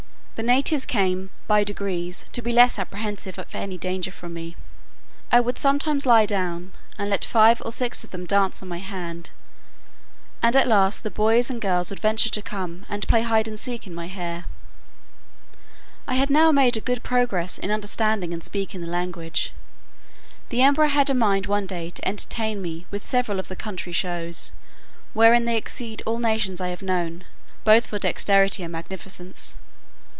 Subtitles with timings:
[0.35, 4.55] The natives came, by degrees, to be less apprehensive of any danger from me.
[5.31, 8.79] I would sometimes lie down, and let five or six of them dance on my
[8.79, 9.29] hand;
[10.41, 13.47] and at last the boys and girls would venture to come and play at hide
[13.47, 14.45] and seek in my hair.
[16.07, 19.53] I had now made a good progress in understanding and speaking the language.
[20.49, 23.91] The emperor had a mind one day to entertain me with several of the country
[23.91, 24.51] shows,
[25.13, 27.25] wherein they exceed all nations I have known,
[27.63, 29.53] both for dexterity and magnificence.